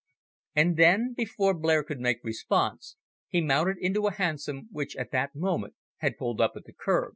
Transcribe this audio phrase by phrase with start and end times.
[0.55, 2.95] And then, before Blair could make response,
[3.27, 7.09] he mounted into a hansom which at that moment had pulled up at the kerb.